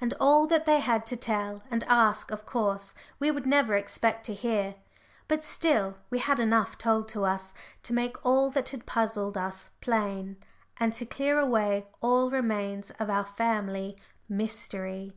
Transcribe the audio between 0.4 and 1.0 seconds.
that they